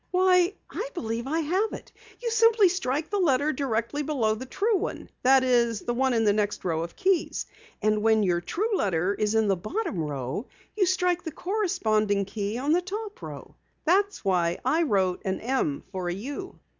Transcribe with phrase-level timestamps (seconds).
[0.09, 1.91] "Why, I believe I have it!
[2.23, 6.23] You simply strike the letter directly below the true one that is, the one in
[6.23, 7.45] the next row of keys.
[7.83, 12.57] And when your true letter is in the bottom row, you strike the corresponding key
[12.57, 13.53] on the top row.
[13.85, 16.57] That's why I wrote an M for a U!"